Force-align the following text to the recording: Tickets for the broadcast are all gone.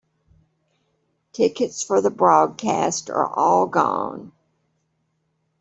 Tickets 1.31 1.83
for 1.83 2.01
the 2.01 2.09
broadcast 2.09 3.11
are 3.11 3.27
all 3.37 3.67
gone. 3.67 4.31